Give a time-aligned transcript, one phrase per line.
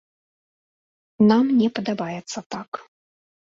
[1.33, 2.85] Нам не падабаецца так.